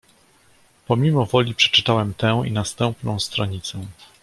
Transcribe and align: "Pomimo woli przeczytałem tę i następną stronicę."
"Pomimo 0.87 1.25
woli 1.25 1.55
przeczytałem 1.55 2.13
tę 2.13 2.43
i 2.47 2.51
następną 2.51 3.19
stronicę." 3.19 3.81